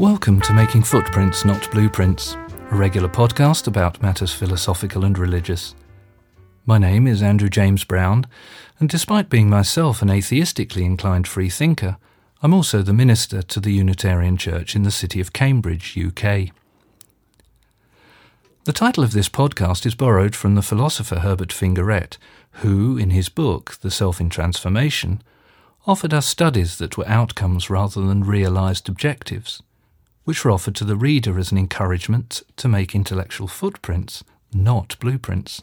Welcome 0.00 0.40
to 0.40 0.54
Making 0.54 0.82
Footprints, 0.82 1.44
Not 1.44 1.70
Blueprints, 1.70 2.34
a 2.70 2.74
regular 2.74 3.06
podcast 3.06 3.66
about 3.66 4.00
matters 4.00 4.32
philosophical 4.32 5.04
and 5.04 5.18
religious. 5.18 5.74
My 6.64 6.78
name 6.78 7.06
is 7.06 7.22
Andrew 7.22 7.50
James 7.50 7.84
Brown, 7.84 8.26
and 8.78 8.88
despite 8.88 9.28
being 9.28 9.50
myself 9.50 10.00
an 10.00 10.08
atheistically 10.08 10.86
inclined 10.86 11.28
free 11.28 11.50
thinker, 11.50 11.98
I'm 12.42 12.54
also 12.54 12.80
the 12.80 12.94
minister 12.94 13.42
to 13.42 13.60
the 13.60 13.74
Unitarian 13.74 14.38
Church 14.38 14.74
in 14.74 14.84
the 14.84 14.90
city 14.90 15.20
of 15.20 15.34
Cambridge, 15.34 15.98
UK. 15.98 16.48
The 18.64 18.72
title 18.72 19.04
of 19.04 19.12
this 19.12 19.28
podcast 19.28 19.84
is 19.84 19.94
borrowed 19.94 20.34
from 20.34 20.54
the 20.54 20.62
philosopher 20.62 21.18
Herbert 21.18 21.52
Fingarette, 21.52 22.16
who, 22.62 22.96
in 22.96 23.10
his 23.10 23.28
book, 23.28 23.76
The 23.82 23.90
Self 23.90 24.18
in 24.18 24.30
Transformation, 24.30 25.22
offered 25.86 26.14
us 26.14 26.24
studies 26.24 26.78
that 26.78 26.96
were 26.96 27.06
outcomes 27.06 27.68
rather 27.68 28.00
than 28.00 28.24
realized 28.24 28.88
objectives 28.88 29.62
which 30.24 30.44
were 30.44 30.50
offered 30.50 30.74
to 30.76 30.84
the 30.84 30.96
reader 30.96 31.38
as 31.38 31.50
an 31.50 31.58
encouragement 31.58 32.42
to 32.56 32.68
make 32.68 32.94
intellectual 32.94 33.48
footprints, 33.48 34.22
not 34.52 34.96
blueprints. 35.00 35.62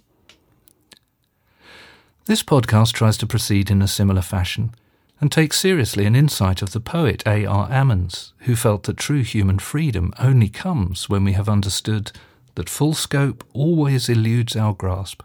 This 2.26 2.44
podcast 2.44 2.94
tries 2.94 3.18
to 3.20 3.28
proceed 3.28 3.72
in 3.72 3.82
a 3.82 3.88
similar 3.88 4.22
fashion 4.22 4.74
and 5.20 5.32
takes 5.32 5.60
seriously 5.60 6.06
an 6.06 6.16
insight 6.16 6.62
of 6.62 6.72
the 6.72 6.80
poet 6.80 7.24
A. 7.26 7.46
R. 7.46 7.70
Ammons, 7.70 8.34
who 8.40 8.56
felt 8.56 8.84
that 8.84 8.98
true 8.98 9.24
human 9.24 9.60
freedom 9.60 10.14
only 10.20 10.50
comes 10.50 11.10
when 11.10 11.24
we 11.24 11.34
have 11.34 11.50
understood 11.50 12.12
that 12.56 12.70
full 12.70 12.94
scope 12.94 13.44
always 13.54 14.10
eludes 14.10 14.56
our 14.56 14.74
grasp, 14.74 15.24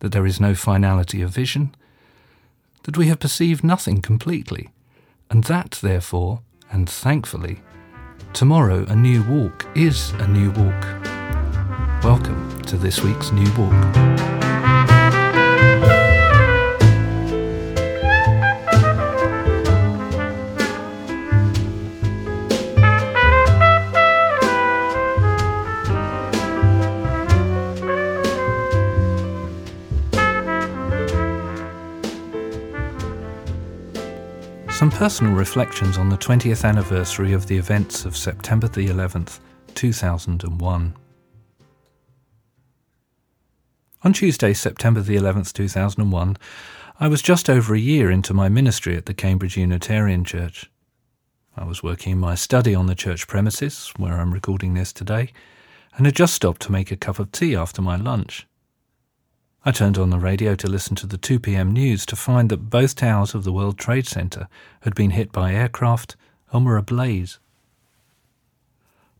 that 0.00 0.12
there 0.12 0.26
is 0.26 0.40
no 0.40 0.54
finality 0.54 1.22
of 1.22 1.30
vision, 1.30 1.74
that 2.84 2.96
we 2.96 3.08
have 3.08 3.20
perceived 3.20 3.64
nothing 3.64 4.00
completely, 4.00 4.68
and 5.30 5.44
that, 5.44 5.78
therefore, 5.82 6.42
and 6.70 6.88
thankfully, 6.88 7.60
Tomorrow, 8.34 8.84
a 8.88 8.94
new 8.94 9.22
walk 9.24 9.66
is 9.74 10.10
a 10.18 10.28
new 10.28 10.50
walk. 10.52 10.84
Welcome 12.04 12.62
to 12.62 12.76
this 12.76 13.02
week's 13.02 13.32
New 13.32 13.50
Walk. 13.56 14.57
Some 34.78 34.92
personal 34.92 35.34
reflections 35.34 35.98
on 35.98 36.08
the 36.08 36.16
20th 36.16 36.64
anniversary 36.64 37.32
of 37.32 37.48
the 37.48 37.58
events 37.58 38.04
of 38.04 38.16
September 38.16 38.68
the 38.68 38.86
11th, 38.86 39.40
2001. 39.74 40.94
On 44.04 44.12
Tuesday, 44.12 44.54
September 44.54 45.00
the 45.00 45.16
11th, 45.16 45.52
2001, 45.52 46.36
I 47.00 47.08
was 47.08 47.22
just 47.22 47.50
over 47.50 47.74
a 47.74 47.80
year 47.80 48.08
into 48.08 48.32
my 48.32 48.48
ministry 48.48 48.96
at 48.96 49.06
the 49.06 49.14
Cambridge 49.14 49.56
Unitarian 49.56 50.22
Church. 50.22 50.70
I 51.56 51.64
was 51.64 51.82
working 51.82 52.12
in 52.12 52.20
my 52.20 52.36
study 52.36 52.72
on 52.72 52.86
the 52.86 52.94
church 52.94 53.26
premises, 53.26 53.92
where 53.96 54.20
I'm 54.20 54.32
recording 54.32 54.74
this 54.74 54.92
today, 54.92 55.32
and 55.96 56.06
had 56.06 56.14
just 56.14 56.34
stopped 56.34 56.62
to 56.62 56.72
make 56.72 56.92
a 56.92 56.96
cup 56.96 57.18
of 57.18 57.32
tea 57.32 57.56
after 57.56 57.82
my 57.82 57.96
lunch. 57.96 58.46
I 59.64 59.72
turned 59.72 59.98
on 59.98 60.10
the 60.10 60.20
radio 60.20 60.54
to 60.54 60.68
listen 60.68 60.94
to 60.96 61.06
the 61.06 61.18
2 61.18 61.40
p.m. 61.40 61.72
news 61.72 62.06
to 62.06 62.16
find 62.16 62.48
that 62.48 62.70
both 62.70 62.94
towers 62.94 63.34
of 63.34 63.44
the 63.44 63.52
World 63.52 63.76
Trade 63.76 64.06
Center 64.06 64.48
had 64.82 64.94
been 64.94 65.10
hit 65.10 65.32
by 65.32 65.52
aircraft 65.52 66.16
and 66.52 66.64
were 66.64 66.76
ablaze. 66.76 67.38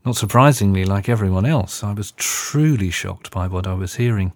Not 0.05 0.15
surprisingly, 0.15 0.85
like 0.85 1.09
everyone 1.09 1.45
else, 1.45 1.83
I 1.83 1.93
was 1.93 2.13
truly 2.13 2.89
shocked 2.89 3.31
by 3.31 3.47
what 3.47 3.67
I 3.67 3.73
was 3.73 3.95
hearing. 3.95 4.31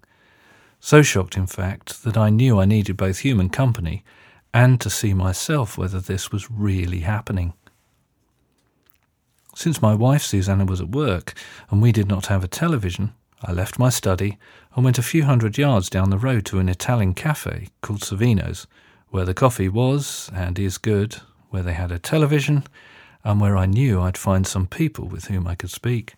So 0.80 1.02
shocked, 1.02 1.38
in 1.38 1.48
fact, 1.48 2.04
that 2.04 2.18
I 2.18 2.30
knew 2.30 2.60
I 2.60 2.66
needed 2.66 2.98
both 2.98 3.20
human 3.20 3.50
company 3.50 4.04
and 4.54 4.82
to 4.82 4.90
see 4.90 5.14
myself 5.14 5.78
whether 5.78 6.02
this 6.02 6.32
was 6.32 6.52
really 6.52 7.00
happening. 7.00 7.54
Since 9.56 9.82
my 9.82 9.94
wife 9.94 10.24
Susanna 10.24 10.66
was 10.66 10.82
at 10.82 10.90
work 10.90 11.34
and 11.70 11.82
we 11.82 11.92
did 11.92 12.10
not 12.10 12.26
have 12.26 12.44
a 12.44 12.48
television, 12.48 13.14
I 13.44 13.52
left 13.52 13.78
my 13.78 13.90
study 13.90 14.38
and 14.74 14.86
went 14.86 14.98
a 14.98 15.04
few 15.04 15.26
hundred 15.26 15.58
yards 15.58 15.90
down 15.90 16.10
the 16.10 16.18
road 16.18 16.46
to 16.46 16.60
an 16.60 16.70
Italian 16.70 17.14
cafe 17.14 17.68
called 17.82 18.02
Savino's, 18.02 18.68
where 19.10 19.26
the 19.26 19.34
coffee 19.34 19.70
was 19.70 20.32
and 20.34 20.58
is 20.58 20.78
good, 20.78 21.18
where 21.50 21.62
they 21.62 21.74
had 21.74 21.92
a 21.92 22.00
television, 22.00 22.64
and 23.24 23.42
where 23.42 23.58
I 23.58 23.66
knew 23.66 24.02
I'd 24.02 24.18
find 24.18 24.48
some 24.48 24.68
people 24.68 25.08
with 25.08 25.26
whom 25.26 25.46
I 25.46 25.56
could 25.56 25.72
speak. 25.72 26.16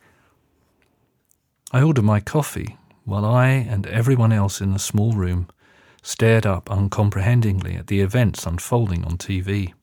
I 1.71 1.81
ordered 1.81 2.05
my 2.05 2.19
coffee 2.19 2.77
while 3.05 3.25
I 3.25 3.47
and 3.47 3.87
everyone 3.87 4.31
else 4.31 4.61
in 4.61 4.73
the 4.73 4.79
small 4.79 5.13
room 5.13 5.47
stared 6.01 6.45
up 6.45 6.69
uncomprehendingly 6.69 7.75
at 7.75 7.87
the 7.87 8.01
events 8.01 8.45
unfolding 8.45 9.03
on 9.03 9.17
TV. 9.17 9.73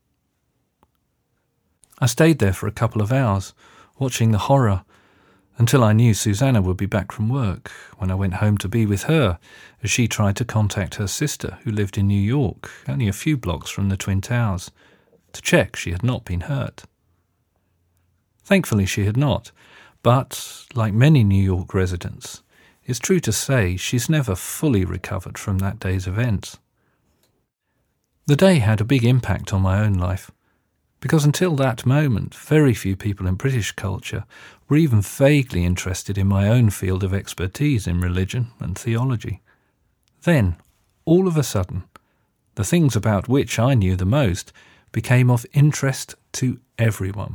I 1.98 2.06
stayed 2.06 2.38
there 2.38 2.52
for 2.52 2.68
a 2.68 2.72
couple 2.72 3.02
of 3.02 3.12
hours, 3.12 3.52
watching 3.98 4.30
the 4.30 4.38
horror 4.38 4.84
until 5.58 5.84
I 5.84 5.92
knew 5.92 6.14
Susanna 6.14 6.62
would 6.62 6.76
be 6.76 6.86
back 6.86 7.12
from 7.12 7.28
work 7.28 7.70
when 7.98 8.10
I 8.10 8.14
went 8.14 8.34
home 8.34 8.58
to 8.58 8.68
be 8.68 8.86
with 8.86 9.04
her 9.04 9.38
as 9.82 9.90
she 9.90 10.08
tried 10.08 10.36
to 10.36 10.44
contact 10.44 10.96
her 10.96 11.06
sister, 11.06 11.58
who 11.64 11.70
lived 11.70 11.98
in 11.98 12.06
New 12.08 12.20
York, 12.20 12.70
only 12.88 13.08
a 13.08 13.12
few 13.12 13.36
blocks 13.36 13.70
from 13.70 13.88
the 13.88 13.96
Twin 13.96 14.20
Towers, 14.20 14.70
to 15.32 15.42
check 15.42 15.76
she 15.76 15.92
had 15.92 16.02
not 16.02 16.24
been 16.24 16.42
hurt. 16.42 16.84
Thankfully, 18.44 18.86
she 18.86 19.04
had 19.04 19.16
not, 19.16 19.52
but, 20.02 20.66
like 20.74 20.92
many 20.94 21.22
New 21.22 21.42
York 21.42 21.74
residents, 21.74 22.42
it's 22.84 22.98
true 22.98 23.20
to 23.20 23.32
say 23.32 23.76
she's 23.76 24.08
never 24.08 24.34
fully 24.34 24.84
recovered 24.84 25.38
from 25.38 25.58
that 25.58 25.78
day's 25.78 26.06
events. 26.06 26.58
The 28.26 28.36
day 28.36 28.58
had 28.58 28.80
a 28.80 28.84
big 28.84 29.04
impact 29.04 29.52
on 29.52 29.62
my 29.62 29.80
own 29.80 29.94
life 29.94 30.30
because 31.02 31.24
until 31.24 31.56
that 31.56 31.84
moment, 31.84 32.32
very 32.32 32.72
few 32.72 32.94
people 32.94 33.26
in 33.26 33.34
British 33.34 33.72
culture 33.72 34.24
were 34.68 34.76
even 34.76 35.02
vaguely 35.02 35.64
interested 35.64 36.16
in 36.16 36.28
my 36.28 36.48
own 36.48 36.70
field 36.70 37.02
of 37.02 37.12
expertise 37.12 37.88
in 37.88 38.00
religion 38.00 38.52
and 38.60 38.78
theology. 38.78 39.42
Then, 40.22 40.54
all 41.04 41.26
of 41.26 41.36
a 41.36 41.42
sudden, 41.42 41.82
the 42.54 42.62
things 42.62 42.94
about 42.94 43.28
which 43.28 43.58
I 43.58 43.74
knew 43.74 43.96
the 43.96 44.04
most 44.04 44.52
became 44.92 45.28
of 45.28 45.44
interest 45.52 46.14
to 46.34 46.60
everyone. 46.78 47.34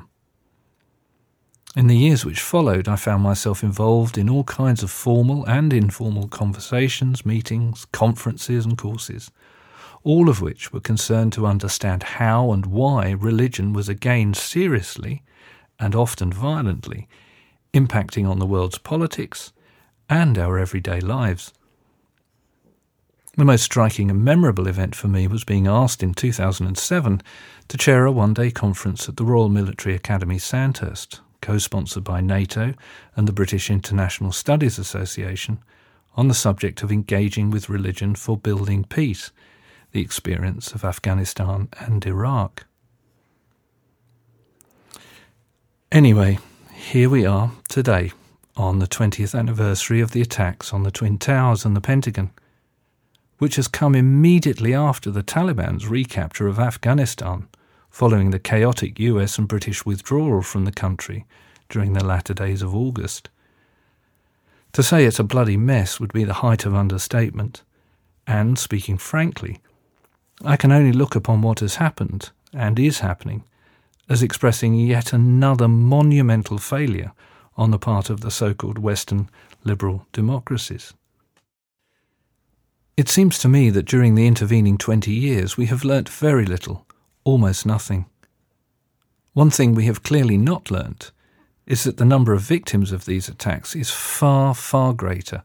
In 1.75 1.87
the 1.87 1.97
years 1.97 2.23
which 2.23 2.39
followed, 2.39 2.87
I 2.87 2.95
found 2.95 3.21
myself 3.21 3.63
involved 3.63 4.17
in 4.17 4.29
all 4.29 4.45
kinds 4.45 4.81
of 4.81 4.89
formal 4.89 5.43
and 5.43 5.73
informal 5.73 6.29
conversations, 6.29 7.25
meetings, 7.25 7.85
conferences, 7.91 8.63
and 8.63 8.77
courses 8.77 9.29
all 10.07 10.29
of 10.29 10.39
which 10.39 10.71
were 10.71 10.79
concerned 10.79 11.33
to 11.33 11.45
understand 11.45 12.01
how 12.01 12.53
and 12.53 12.65
why 12.65 13.11
religion 13.11 13.73
was 13.73 13.89
again 13.89 14.33
seriously, 14.33 15.21
and 15.81 15.93
often 15.93 16.31
violently, 16.31 17.09
impacting 17.73 18.25
on 18.25 18.39
the 18.39 18.45
world's 18.45 18.77
politics 18.77 19.51
and 20.09 20.37
our 20.37 20.57
everyday 20.57 21.01
lives. 21.01 21.51
The 23.35 23.43
most 23.43 23.63
striking 23.63 24.09
and 24.09 24.23
memorable 24.23 24.69
event 24.69 24.95
for 24.95 25.09
me 25.09 25.27
was 25.27 25.43
being 25.43 25.67
asked 25.67 26.01
in 26.01 26.13
2007 26.13 27.21
to 27.67 27.77
chair 27.77 28.05
a 28.05 28.11
one 28.11 28.33
day 28.33 28.49
conference 28.49 29.09
at 29.09 29.17
the 29.17 29.25
Royal 29.25 29.49
Military 29.49 29.93
Academy 29.93 30.39
Sandhurst, 30.39 31.19
co 31.41 31.57
sponsored 31.57 32.05
by 32.05 32.21
NATO 32.21 32.75
and 33.17 33.27
the 33.27 33.33
British 33.33 33.69
International 33.69 34.31
Studies 34.31 34.79
Association, 34.79 35.59
on 36.15 36.29
the 36.29 36.33
subject 36.33 36.81
of 36.81 36.93
engaging 36.93 37.51
with 37.51 37.67
religion 37.67 38.15
for 38.15 38.37
building 38.37 38.85
peace 38.85 39.31
the 39.97 40.03
experience 40.03 40.73
of 40.73 40.85
Afghanistan 40.85 41.69
and 41.79 42.05
Iraq. 42.05 42.67
Anyway, 45.91 46.37
here 46.71 47.09
we 47.09 47.25
are 47.25 47.53
today 47.67 48.11
on 48.55 48.77
the 48.77 48.85
20th 48.85 49.33
anniversary 49.33 49.99
of 49.99 50.11
the 50.11 50.21
attacks 50.21 50.71
on 50.71 50.83
the 50.83 50.91
Twin 50.91 51.17
Towers 51.17 51.65
and 51.65 51.75
the 51.75 51.81
Pentagon, 51.81 52.29
which 53.39 53.55
has 53.55 53.67
come 53.67 53.95
immediately 53.95 54.71
after 54.71 55.09
the 55.09 55.23
Taliban's 55.23 55.87
recapture 55.87 56.45
of 56.45 56.59
Afghanistan 56.59 57.47
following 57.89 58.29
the 58.29 58.37
chaotic 58.37 58.99
US 58.99 59.39
and 59.39 59.47
British 59.47 59.83
withdrawal 59.83 60.43
from 60.43 60.65
the 60.65 60.71
country 60.71 61.25
during 61.69 61.93
the 61.93 62.05
latter 62.05 62.35
days 62.35 62.61
of 62.61 62.75
August. 62.75 63.31
To 64.73 64.83
say 64.83 65.05
it's 65.05 65.17
a 65.17 65.23
bloody 65.23 65.57
mess 65.57 65.99
would 65.99 66.13
be 66.13 66.23
the 66.23 66.41
height 66.45 66.67
of 66.67 66.75
understatement, 66.75 67.63
and, 68.27 68.59
speaking 68.59 68.99
frankly, 68.99 69.59
I 70.43 70.55
can 70.55 70.71
only 70.71 70.91
look 70.91 71.15
upon 71.15 71.41
what 71.41 71.59
has 71.61 71.75
happened, 71.75 72.29
and 72.53 72.79
is 72.79 72.99
happening, 72.99 73.43
as 74.09 74.23
expressing 74.23 74.75
yet 74.75 75.13
another 75.13 75.67
monumental 75.67 76.57
failure 76.57 77.11
on 77.55 77.71
the 77.71 77.79
part 77.79 78.09
of 78.09 78.21
the 78.21 78.31
so 78.31 78.53
called 78.53 78.77
Western 78.77 79.29
liberal 79.63 80.05
democracies. 80.13 80.93
It 82.95 83.09
seems 83.09 83.37
to 83.39 83.49
me 83.49 83.69
that 83.71 83.85
during 83.85 84.15
the 84.15 84.27
intervening 84.27 84.77
20 84.77 85.11
years 85.11 85.57
we 85.57 85.67
have 85.67 85.83
learnt 85.83 86.09
very 86.09 86.45
little, 86.45 86.85
almost 87.23 87.65
nothing. 87.65 88.05
One 89.33 89.49
thing 89.51 89.75
we 89.75 89.85
have 89.85 90.03
clearly 90.03 90.37
not 90.37 90.71
learnt 90.71 91.11
is 91.67 91.83
that 91.83 91.97
the 91.97 92.05
number 92.05 92.33
of 92.33 92.41
victims 92.41 92.91
of 92.91 93.05
these 93.05 93.27
attacks 93.27 93.75
is 93.75 93.91
far, 93.91 94.55
far 94.55 94.93
greater 94.93 95.43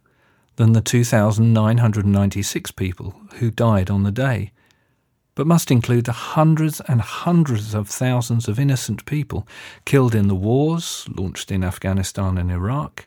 than 0.56 0.72
the 0.72 0.80
2,996 0.80 2.70
people 2.70 3.14
who 3.34 3.50
died 3.50 3.90
on 3.90 4.04
the 4.04 4.12
day, 4.12 4.51
but 5.34 5.46
must 5.46 5.70
include 5.70 6.05
the 6.05 6.12
hundreds 6.12 6.81
and 6.82 7.00
hundreds 7.00 7.75
of 7.75 7.88
thousands 7.88 8.49
of 8.49 8.58
innocent 8.58 9.05
people 9.06 9.46
killed 9.84 10.14
in 10.14 10.29
the 10.29 10.34
wars 10.34 11.06
launched 11.17 11.50
in 11.50 11.64
Afghanistan 11.64 12.37
and 12.37 12.50
Iraq, 12.50 13.06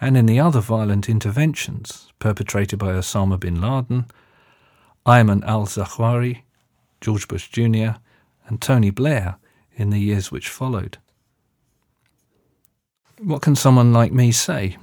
and 0.00 0.16
in 0.16 0.26
the 0.26 0.38
other 0.38 0.60
violent 0.60 1.08
interventions 1.08 2.12
perpetrated 2.18 2.78
by 2.78 2.92
Osama 2.92 3.38
bin 3.38 3.60
Laden, 3.60 4.06
Ayman 5.06 5.44
al 5.44 5.66
Zawahiri, 5.66 6.42
George 7.00 7.26
Bush 7.28 7.48
Jr., 7.48 7.98
and 8.46 8.60
Tony 8.60 8.90
Blair 8.90 9.36
in 9.74 9.90
the 9.90 9.98
years 9.98 10.30
which 10.30 10.48
followed. 10.48 10.98
What 13.18 13.42
can 13.42 13.56
someone 13.56 13.92
like 13.92 14.12
me 14.12 14.30
say? 14.30 14.76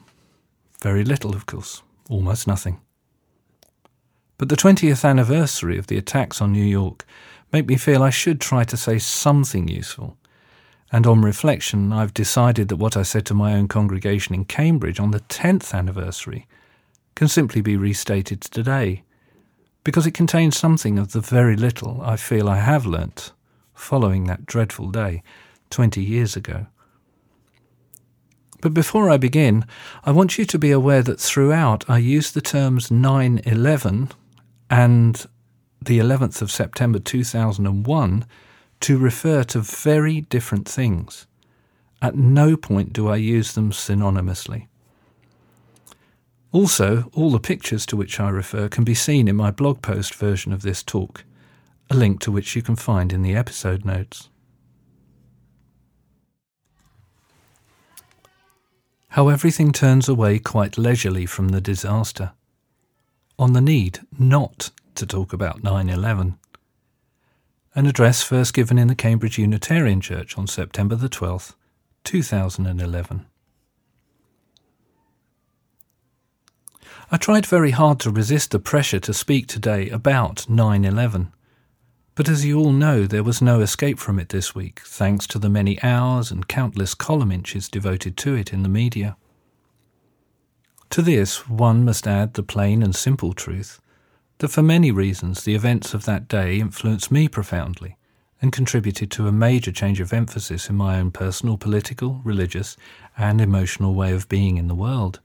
Very 0.82 1.04
little, 1.04 1.36
of 1.36 1.46
course, 1.46 1.82
almost 2.10 2.48
nothing. 2.48 2.82
But 4.38 4.50
the 4.50 4.56
20th 4.56 5.08
anniversary 5.08 5.78
of 5.78 5.88
the 5.88 5.98
attacks 5.98 6.42
on 6.42 6.52
New 6.52 6.64
York 6.66 7.06
make 7.52 7.68
me 7.68 7.78
feel 7.78 8.02
I 8.02 8.10
should 8.10 8.42
try 8.42 8.64
to 8.64 8.76
say 8.76 8.98
something 8.98 9.68
useful. 9.68 10.18
And 10.92 11.08
on 11.08 11.22
reflection, 11.22 11.94
I've 11.94 12.14
decided 12.14 12.68
that 12.68 12.78
what 12.78 12.98
I 12.98 13.04
said 13.04 13.26
to 13.28 13.34
my 13.34 13.54
own 13.54 13.68
congregation 13.68 14.36
in 14.36 14.46
Cambridge 14.46 15.00
on 15.00 15.12
the 15.12 15.22
10th 15.22 15.74
anniversary 15.74 16.48
can 17.16 17.28
simply 17.28 17.62
be 17.62 17.78
restated 17.78 18.42
today, 18.42 19.04
because 19.84 20.08
it 20.08 20.14
contains 20.14 20.58
something 20.58 20.98
of 20.98 21.12
the 21.12 21.22
very 21.22 21.56
little 21.56 22.02
I 22.02 22.16
feel 22.16 22.50
I 22.50 22.58
have 22.58 22.86
learnt 22.86 23.32
following 23.74 24.26
that 24.26 24.46
dreadful 24.46 24.90
day 24.90 25.24
20 25.70 26.02
years 26.02 26.36
ago. 26.36 26.68
But 28.62 28.74
before 28.74 29.10
I 29.10 29.18
begin, 29.18 29.66
I 30.06 30.12
want 30.12 30.38
you 30.38 30.46
to 30.46 30.60
be 30.60 30.72
aware 30.72 31.02
that 31.04 31.20
throughout 31.20 31.90
I 31.90 31.98
use 31.98 32.32
the 32.32 32.42
terms 32.42 32.90
9 32.90 33.42
11 33.46 34.12
and 34.70 35.26
the 35.82 36.00
11th 36.00 36.42
of 36.42 36.52
September 36.52 37.00
2001 37.00 38.26
to 38.80 38.98
refer 38.98 39.44
to 39.44 39.60
very 39.60 40.22
different 40.22 40.68
things. 40.68 41.28
At 42.02 42.16
no 42.16 42.58
point 42.58 42.94
do 42.94 43.08
I 43.08 43.16
use 43.16 43.54
them 43.54 43.72
synonymously. 43.72 44.68
Also, 46.52 47.10
all 47.14 47.32
the 47.32 47.40
pictures 47.40 47.86
to 47.88 47.98
which 47.98 48.20
I 48.20 48.30
refer 48.30 48.70
can 48.70 48.84
be 48.84 48.94
seen 48.94 49.28
in 49.28 49.36
my 49.36 49.52
blog 49.52 49.82
post 49.82 50.14
version 50.16 50.54
of 50.54 50.62
this 50.62 50.84
talk, 50.84 51.24
a 51.90 51.96
link 51.96 52.20
to 52.22 52.32
which 52.32 52.56
you 52.56 52.62
can 52.62 52.76
find 52.76 53.12
in 53.12 53.24
the 53.24 53.36
episode 53.36 53.86
notes. 53.86 54.30
How 59.10 59.30
everything 59.30 59.72
turns 59.72 60.10
away 60.10 60.40
quite 60.40 60.78
leisurely 60.78 61.26
from 61.26 61.50
the 61.50 61.62
disaster 61.62 62.34
on 63.38 63.54
the 63.54 63.62
need 63.62 64.00
not 64.18 64.72
to 64.96 65.06
talk 65.06 65.34
about 65.34 65.64
9 65.64 65.90
11. 65.90 66.38
An 67.76 67.86
address 67.88 68.22
first 68.22 68.54
given 68.54 68.78
in 68.78 68.88
the 68.88 68.96
Cambridge 68.96 69.40
Unitarian 69.40 70.00
Church 70.00 70.38
on 70.38 70.46
September 70.46 70.96
the 70.96 71.10
12th, 71.10 71.56
2011. 72.04 73.26
I 77.12 77.18
tried 77.18 77.46
very 77.46 77.72
hard 77.72 78.00
to 78.02 78.12
resist 78.12 78.52
the 78.52 78.60
pressure 78.60 79.00
to 79.00 79.14
speak 79.14 79.48
today 79.48 79.90
about 79.90 80.48
9 80.50 80.86
11. 80.86 81.32
But 82.16 82.30
as 82.30 82.46
you 82.46 82.60
all 82.60 82.72
know, 82.72 83.08
there 83.08 83.24
was 83.24 83.42
no 83.42 83.60
escape 83.60 83.98
from 83.98 84.20
it 84.20 84.30
this 84.30 84.54
week, 84.54 84.82
thanks 84.82 85.26
to 85.28 85.40
the 85.40 85.50
many 85.50 85.82
hours 85.82 86.30
and 86.30 86.48
countless 86.48 86.94
column 86.94 87.32
inches 87.32 87.68
devoted 87.68 88.18
to 88.18 88.36
it 88.36 88.54
in 88.54 88.62
the 88.62 88.70
media. 88.70 89.18
To 90.94 91.02
this, 91.02 91.50
one 91.50 91.84
must 91.84 92.06
add 92.06 92.36
the 92.36 92.44
plain 92.44 92.84
and 92.84 92.96
simple 92.96 93.34
truth 93.34 93.82
that 94.38 94.50
for 94.50 94.62
many 94.62 94.92
reasons 94.92 95.42
the 95.42 95.56
events 95.56 95.96
of 95.96 96.06
that 96.06 96.28
day 96.28 96.60
influenced 96.60 97.12
me 97.12 97.28
profoundly 97.28 97.98
and 98.40 98.52
contributed 98.52 99.10
to 99.10 99.28
a 99.28 99.32
major 99.32 99.72
change 99.72 100.00
of 100.00 100.14
emphasis 100.14 100.70
in 100.70 100.76
my 100.76 101.00
own 101.00 101.10
personal, 101.10 101.58
political, 101.58 102.22
religious, 102.24 102.78
and 103.18 103.42
emotional 103.42 103.96
way 103.96 104.14
of 104.14 104.30
being 104.30 104.58
in 104.58 104.68
the 104.68 104.76
world. 104.76 105.20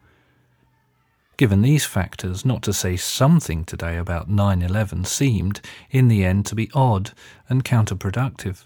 Given 1.37 1.61
these 1.61 1.85
factors, 1.85 2.47
not 2.47 2.63
to 2.63 2.73
say 2.73 2.97
something 2.97 3.67
today 3.67 3.99
about 3.99 4.31
9 4.31 4.63
11 4.63 5.05
seemed, 5.05 5.61
in 5.91 6.09
the 6.09 6.25
end, 6.25 6.47
to 6.47 6.55
be 6.55 6.71
odd 6.73 7.13
and 7.47 7.63
counterproductive. 7.63 8.65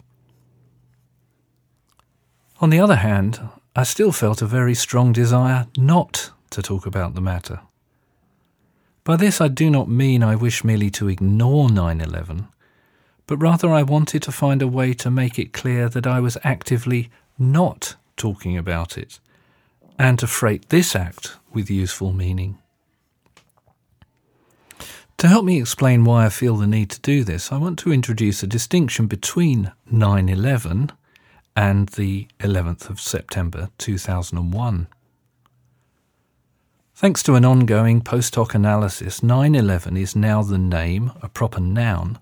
On 2.61 2.71
the 2.71 2.79
other 2.79 2.95
hand, 2.95 3.41
I 3.75 3.83
still 3.83 4.13
felt 4.13 4.41
a 4.41 4.47
very 4.47 4.77
strong 4.77 5.13
desire 5.13 5.67
not 5.77 6.31
to 6.53 6.63
talk 6.63 6.87
about 6.87 7.15
the 7.15 7.21
matter. 7.21 7.61
By 9.05 9.17
this 9.17 9.41
I 9.41 9.49
do 9.49 9.69
not 9.69 9.89
mean 9.89 10.23
I 10.23 10.37
wish 10.37 10.63
merely 10.63 10.91
to 10.91 11.09
ignore 11.09 11.69
9 11.69 12.01
11, 12.01 12.49
but 13.27 13.39
rather 13.39 13.71
I 13.71 13.83
wanted 13.83 14.23
to 14.23 14.33
find 14.33 14.63
a 14.63 14.69
way 14.69 14.95
to 14.95 15.11
make 15.11 15.39
it 15.39 15.53
clear 15.53 15.89
that 15.89 16.07
I 16.07 16.21
was 16.21 16.39
actively 16.45 17.11
not 17.39 17.97
talking 18.17 18.57
about 18.57 18.97
it, 18.97 19.19
and 19.99 20.19
to 20.21 20.27
freight 20.27 20.69
this 20.69 20.95
act 20.95 21.37
with 21.53 21.71
useful 21.71 22.13
meaning. 22.13 22.59
To 25.19 25.29
help 25.29 25.45
me 25.45 25.61
explain 25.61 26.05
why 26.05 26.27
I 26.27 26.31
feel 26.31 26.57
the 26.57 26.67
need 26.67 26.91
to 26.91 27.01
do 27.01 27.23
this, 27.23 27.53
I 27.53 27.57
want 27.57 27.79
to 27.81 27.93
introduce 27.93 28.43
a 28.43 28.47
distinction 28.47 29.07
between 29.07 29.73
9 29.91 30.29
11 30.29 30.91
and 31.55 31.89
the 31.91 32.29
11th 32.41 32.91
of 32.91 33.01
September 33.01 33.71
2001. 33.79 34.89
Thanks 37.03 37.25
to 37.25 37.35
an 37.35 37.45
ongoing 37.45 38.01
post 38.01 38.37
hoc 38.37 38.55
analysis, 38.55 39.25
9 39.25 39.57
11 39.57 39.97
is 39.97 40.15
now 40.15 40.41
the 40.45 40.57
name, 40.57 41.11
a 41.21 41.29
proper 41.29 41.59
noun, 41.59 42.21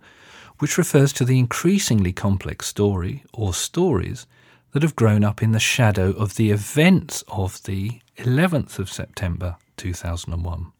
which 0.58 0.78
refers 0.78 1.12
to 1.12 1.24
the 1.26 1.38
increasingly 1.38 2.14
complex 2.14 2.68
story 2.68 3.22
or 3.34 3.52
stories 3.52 4.26
that 4.72 4.82
have 4.82 4.96
grown 4.96 5.22
up 5.22 5.42
in 5.42 5.52
the 5.52 5.60
shadow 5.60 6.12
of 6.12 6.36
the 6.36 6.50
events 6.50 7.22
of 7.28 7.62
the 7.64 8.00
11th 8.16 8.78
of 8.78 8.90
September 8.90 9.56
2001. 9.76 10.72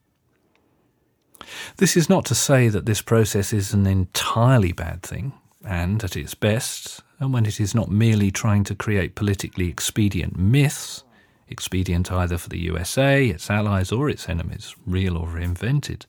This 1.77 1.95
is 1.95 2.09
not 2.09 2.25
to 2.25 2.35
say 2.35 2.69
that 2.69 2.87
this 2.87 3.03
process 3.03 3.53
is 3.53 3.75
an 3.75 3.87
entirely 3.87 4.73
bad 4.73 5.03
thing, 5.03 5.35
and 5.63 6.03
at 6.03 6.17
its 6.17 6.35
best, 6.35 7.03
and 7.19 7.35
when 7.35 7.45
it 7.45 7.61
is 7.61 7.75
not 7.75 7.91
merely 7.91 8.31
trying 8.31 8.65
to 8.65 8.75
create 8.75 9.15
politically 9.15 9.69
expedient 9.69 10.39
myths, 10.39 11.05
expedient 11.51 12.11
either 12.11 12.39
for 12.39 12.49
the 12.49 12.61
USA, 12.61 13.27
its 13.27 13.51
allies, 13.51 13.93
or 13.93 14.09
its 14.09 14.29
enemies, 14.29 14.75
real 14.87 15.17
or 15.17 15.39
invented. 15.39 16.07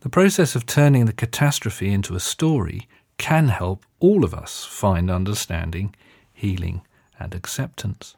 The 0.00 0.08
process 0.08 0.54
of 0.54 0.66
turning 0.66 1.06
the 1.06 1.12
catastrophe 1.12 1.92
into 1.92 2.14
a 2.14 2.20
story 2.20 2.88
can 3.18 3.48
help 3.48 3.84
all 4.00 4.24
of 4.24 4.34
us 4.34 4.64
find 4.64 5.10
understanding, 5.10 5.94
healing, 6.32 6.82
and 7.18 7.34
acceptance. 7.34 8.16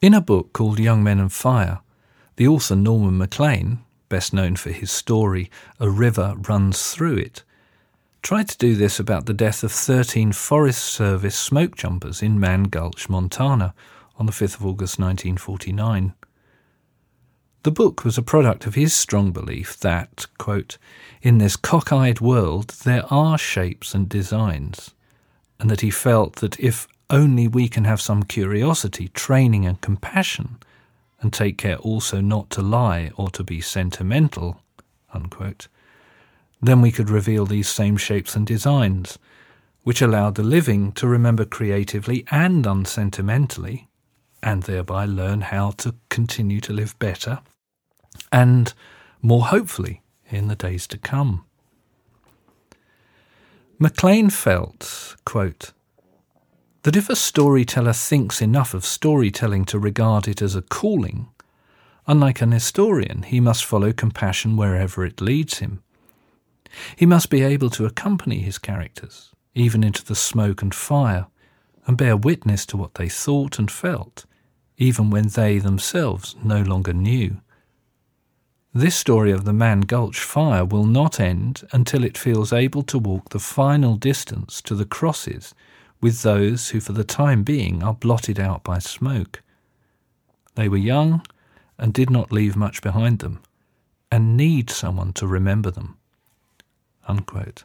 In 0.00 0.14
a 0.14 0.20
book 0.20 0.52
called 0.52 0.78
Young 0.78 1.02
Men 1.02 1.20
and 1.20 1.32
Fire, 1.32 1.80
the 2.36 2.48
author 2.48 2.76
Norman 2.76 3.18
Maclean, 3.18 3.80
best 4.08 4.32
known 4.32 4.56
for 4.56 4.70
his 4.70 4.90
story 4.90 5.50
A 5.80 5.90
River 5.90 6.36
Runs 6.48 6.90
Through 6.94 7.16
It, 7.16 7.42
tried 8.26 8.48
to 8.48 8.58
do 8.58 8.74
this 8.74 8.98
about 8.98 9.26
the 9.26 9.32
death 9.32 9.62
of 9.62 9.70
13 9.70 10.32
Forest 10.32 10.82
Service 10.82 11.38
smoke 11.38 11.76
jumpers 11.76 12.24
in 12.24 12.40
Mann 12.40 12.64
Gulch, 12.64 13.08
Montana, 13.08 13.72
on 14.18 14.26
the 14.26 14.32
5th 14.32 14.56
of 14.56 14.66
August 14.66 14.98
1949. 14.98 16.12
The 17.62 17.70
book 17.70 18.04
was 18.04 18.18
a 18.18 18.22
product 18.22 18.66
of 18.66 18.74
his 18.74 18.92
strong 18.92 19.30
belief 19.30 19.78
that, 19.78 20.26
quote, 20.38 20.76
in 21.22 21.38
this 21.38 21.54
cockeyed 21.54 22.20
world 22.20 22.70
there 22.82 23.04
are 23.12 23.38
shapes 23.38 23.94
and 23.94 24.08
designs, 24.08 24.92
and 25.60 25.70
that 25.70 25.82
he 25.82 25.90
felt 25.90 26.34
that 26.40 26.58
if 26.58 26.88
only 27.08 27.46
we 27.46 27.68
can 27.68 27.84
have 27.84 28.00
some 28.00 28.24
curiosity, 28.24 29.06
training, 29.06 29.64
and 29.66 29.80
compassion, 29.80 30.58
and 31.20 31.32
take 31.32 31.58
care 31.58 31.76
also 31.76 32.20
not 32.20 32.50
to 32.50 32.60
lie 32.60 33.12
or 33.16 33.30
to 33.30 33.44
be 33.44 33.60
sentimental, 33.60 34.62
unquote, 35.14 35.68
then 36.66 36.80
we 36.80 36.92
could 36.92 37.10
reveal 37.10 37.46
these 37.46 37.68
same 37.68 37.96
shapes 37.96 38.34
and 38.34 38.46
designs, 38.46 39.18
which 39.82 40.02
allowed 40.02 40.34
the 40.34 40.42
living 40.42 40.92
to 40.92 41.06
remember 41.06 41.44
creatively 41.44 42.24
and 42.30 42.66
unsentimentally, 42.66 43.88
and 44.42 44.64
thereby 44.64 45.04
learn 45.04 45.42
how 45.42 45.70
to 45.72 45.94
continue 46.08 46.60
to 46.60 46.72
live 46.72 46.98
better 46.98 47.40
and 48.32 48.72
more 49.22 49.46
hopefully 49.46 50.02
in 50.30 50.48
the 50.48 50.56
days 50.56 50.86
to 50.86 50.98
come. 50.98 51.44
Maclean 53.78 54.30
felt, 54.30 55.16
quote, 55.24 55.72
that 56.82 56.96
if 56.96 57.10
a 57.10 57.16
storyteller 57.16 57.92
thinks 57.92 58.40
enough 58.40 58.72
of 58.72 58.84
storytelling 58.84 59.64
to 59.66 59.78
regard 59.78 60.28
it 60.28 60.40
as 60.40 60.54
a 60.54 60.62
calling, 60.62 61.28
unlike 62.06 62.40
an 62.40 62.52
historian, 62.52 63.24
he 63.24 63.40
must 63.40 63.64
follow 63.64 63.92
compassion 63.92 64.56
wherever 64.56 65.04
it 65.04 65.20
leads 65.20 65.58
him 65.58 65.82
he 66.96 67.06
must 67.06 67.30
be 67.30 67.42
able 67.42 67.70
to 67.70 67.86
accompany 67.86 68.40
his 68.40 68.58
characters, 68.58 69.32
even 69.54 69.84
into 69.84 70.04
the 70.04 70.14
smoke 70.14 70.62
and 70.62 70.74
fire, 70.74 71.26
and 71.86 71.96
bear 71.96 72.16
witness 72.16 72.66
to 72.66 72.76
what 72.76 72.94
they 72.94 73.08
thought 73.08 73.58
and 73.58 73.70
felt, 73.70 74.26
even 74.76 75.10
when 75.10 75.28
they 75.28 75.58
themselves 75.58 76.36
no 76.42 76.62
longer 76.62 76.92
knew. 76.92 77.40
This 78.74 78.94
story 78.94 79.32
of 79.32 79.44
the 79.44 79.54
Mann 79.54 79.80
Gulch 79.82 80.20
fire 80.20 80.64
will 80.64 80.84
not 80.84 81.18
end 81.18 81.62
until 81.72 82.04
it 82.04 82.18
feels 82.18 82.52
able 82.52 82.82
to 82.82 82.98
walk 82.98 83.30
the 83.30 83.38
final 83.38 83.96
distance 83.96 84.60
to 84.62 84.74
the 84.74 84.84
crosses 84.84 85.54
with 86.02 86.22
those 86.22 86.68
who, 86.70 86.80
for 86.80 86.92
the 86.92 87.04
time 87.04 87.42
being, 87.42 87.82
are 87.82 87.94
blotted 87.94 88.38
out 88.38 88.62
by 88.62 88.78
smoke. 88.78 89.42
They 90.56 90.68
were 90.68 90.76
young 90.76 91.24
and 91.78 91.94
did 91.94 92.10
not 92.10 92.32
leave 92.32 92.54
much 92.54 92.82
behind 92.82 93.20
them, 93.20 93.40
and 94.10 94.36
need 94.36 94.68
someone 94.68 95.12
to 95.14 95.26
remember 95.26 95.70
them. 95.70 95.96
Unquote. 97.06 97.64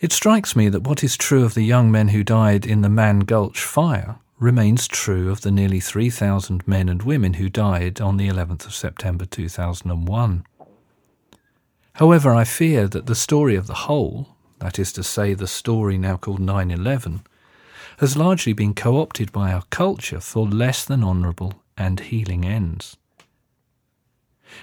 It 0.00 0.12
strikes 0.12 0.56
me 0.56 0.68
that 0.68 0.82
what 0.82 1.04
is 1.04 1.16
true 1.16 1.44
of 1.44 1.54
the 1.54 1.62
young 1.62 1.90
men 1.90 2.08
who 2.08 2.24
died 2.24 2.66
in 2.66 2.82
the 2.82 2.88
Mann 2.88 3.20
Gulch 3.20 3.62
fire 3.62 4.16
remains 4.38 4.88
true 4.88 5.30
of 5.30 5.42
the 5.42 5.50
nearly 5.50 5.80
3,000 5.80 6.66
men 6.66 6.88
and 6.88 7.02
women 7.02 7.34
who 7.34 7.48
died 7.48 8.00
on 8.00 8.16
the 8.16 8.28
11th 8.28 8.66
of 8.66 8.74
September 8.74 9.24
2001. 9.24 10.44
However, 11.94 12.34
I 12.34 12.44
fear 12.44 12.88
that 12.88 13.06
the 13.06 13.14
story 13.14 13.54
of 13.54 13.66
the 13.66 13.86
whole, 13.86 14.36
that 14.58 14.78
is 14.78 14.92
to 14.94 15.02
say, 15.04 15.32
the 15.32 15.46
story 15.46 15.96
now 15.96 16.16
called 16.16 16.40
9 16.40 16.70
11, 16.70 17.22
has 17.98 18.16
largely 18.16 18.52
been 18.52 18.74
co 18.74 19.00
opted 19.00 19.30
by 19.30 19.52
our 19.52 19.62
culture 19.70 20.20
for 20.20 20.46
less 20.46 20.84
than 20.84 21.04
honourable 21.04 21.62
and 21.78 22.00
healing 22.00 22.44
ends. 22.44 22.96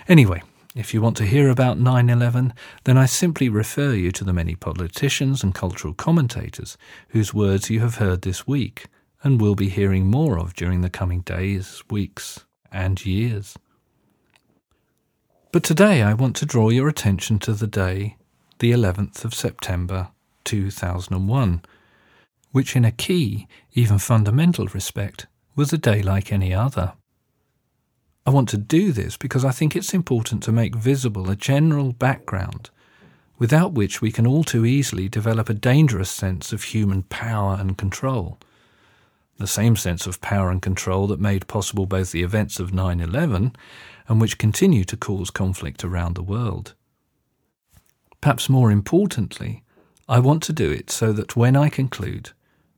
Anyway, 0.07 0.43
if 0.75 0.93
you 0.93 1.01
want 1.01 1.17
to 1.17 1.25
hear 1.25 1.49
about 1.49 1.79
9 1.79 2.09
11, 2.09 2.53
then 2.85 2.97
I 2.97 3.05
simply 3.05 3.49
refer 3.49 3.93
you 3.93 4.11
to 4.13 4.23
the 4.23 4.33
many 4.33 4.55
politicians 4.55 5.43
and 5.43 5.53
cultural 5.53 5.93
commentators 5.93 6.77
whose 7.09 7.33
words 7.33 7.69
you 7.69 7.81
have 7.81 7.95
heard 7.95 8.21
this 8.21 8.47
week 8.47 8.85
and 9.23 9.41
will 9.41 9.55
be 9.55 9.69
hearing 9.69 10.07
more 10.07 10.39
of 10.39 10.53
during 10.55 10.81
the 10.81 10.89
coming 10.89 11.21
days, 11.21 11.83
weeks, 11.89 12.45
and 12.71 13.05
years. 13.05 13.57
But 15.51 15.63
today 15.63 16.01
I 16.01 16.13
want 16.13 16.37
to 16.37 16.45
draw 16.45 16.69
your 16.69 16.87
attention 16.87 17.37
to 17.39 17.53
the 17.53 17.67
day, 17.67 18.15
the 18.59 18.71
11th 18.71 19.25
of 19.25 19.33
September 19.33 20.09
2001, 20.45 21.61
which 22.51 22.75
in 22.75 22.85
a 22.85 22.91
key, 22.91 23.47
even 23.73 23.97
fundamental 23.97 24.67
respect, 24.67 25.27
was 25.55 25.73
a 25.73 25.77
day 25.77 26.01
like 26.01 26.31
any 26.31 26.53
other. 26.53 26.93
I 28.25 28.29
want 28.29 28.49
to 28.49 28.57
do 28.57 28.91
this 28.91 29.17
because 29.17 29.43
I 29.43 29.51
think 29.51 29.75
it's 29.75 29.93
important 29.93 30.43
to 30.43 30.51
make 30.51 30.75
visible 30.75 31.29
a 31.29 31.35
general 31.35 31.91
background 31.93 32.69
without 33.39 33.73
which 33.73 34.01
we 34.01 34.11
can 34.11 34.27
all 34.27 34.43
too 34.43 34.65
easily 34.65 35.09
develop 35.09 35.49
a 35.49 35.55
dangerous 35.55 36.11
sense 36.11 36.53
of 36.53 36.63
human 36.63 37.03
power 37.03 37.57
and 37.59 37.77
control 37.77 38.37
the 39.41 39.47
same 39.47 39.75
sense 39.75 40.07
of 40.07 40.21
power 40.21 40.49
and 40.49 40.61
control 40.61 41.07
that 41.07 41.19
made 41.19 41.47
possible 41.47 41.85
both 41.85 42.11
the 42.11 42.23
events 42.23 42.59
of 42.59 42.73
9 42.73 43.01
11 43.01 43.55
and 44.07 44.21
which 44.21 44.37
continue 44.37 44.83
to 44.85 44.95
cause 44.95 45.29
conflict 45.29 45.83
around 45.83 46.15
the 46.15 46.23
world. 46.23 46.75
Perhaps 48.21 48.49
more 48.49 48.71
importantly, 48.71 49.63
I 50.07 50.19
want 50.19 50.43
to 50.43 50.53
do 50.53 50.71
it 50.71 50.89
so 50.89 51.11
that 51.13 51.35
when 51.35 51.55
I 51.55 51.69
conclude, 51.69 52.31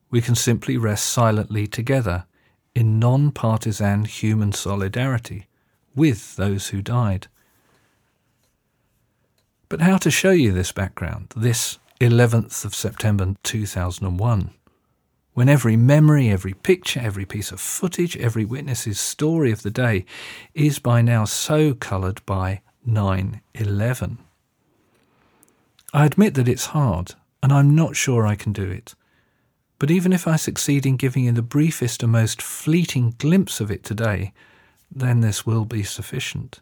we 0.09 0.21
can 0.21 0.35
simply 0.35 0.77
rest 0.77 1.05
silently 1.05 1.67
together 1.67 2.25
in 2.75 2.99
non 2.99 3.31
partisan 3.31 4.05
human 4.05 4.51
solidarity 4.51 5.47
with 5.95 6.35
those 6.35 6.69
who 6.69 6.81
died. 6.81 7.27
But 9.69 9.81
how 9.81 9.97
to 9.97 10.11
show 10.11 10.31
you 10.31 10.51
this 10.51 10.71
background, 10.71 11.33
this 11.35 11.79
11th 11.99 12.65
of 12.65 12.75
September 12.75 13.35
2001? 13.43 14.51
when 15.33 15.49
every 15.49 15.75
memory, 15.75 16.29
every 16.29 16.53
picture, 16.53 16.99
every 16.99 17.25
piece 17.25 17.51
of 17.51 17.59
footage, 17.59 18.15
every 18.17 18.45
witness's 18.45 18.99
story 18.99 19.51
of 19.51 19.63
the 19.63 19.71
day 19.71 20.05
is 20.53 20.79
by 20.79 21.01
now 21.01 21.25
so 21.25 21.73
coloured 21.73 22.23
by 22.25 22.61
9 22.85 23.41
11. 23.55 24.17
I 25.93 26.05
admit 26.05 26.33
that 26.35 26.47
it's 26.47 26.67
hard, 26.67 27.15
and 27.41 27.51
I'm 27.51 27.75
not 27.75 27.95
sure 27.95 28.25
I 28.25 28.35
can 28.35 28.53
do 28.53 28.69
it. 28.69 28.95
But 29.79 29.91
even 29.91 30.13
if 30.13 30.27
I 30.27 30.35
succeed 30.35 30.85
in 30.85 30.97
giving 30.97 31.25
you 31.25 31.31
the 31.31 31.41
briefest 31.41 32.03
and 32.03 32.11
most 32.11 32.41
fleeting 32.41 33.15
glimpse 33.17 33.59
of 33.59 33.69
it 33.69 33.83
today, 33.83 34.33
then 34.89 35.21
this 35.21 35.45
will 35.45 35.65
be 35.65 35.83
sufficient. 35.83 36.61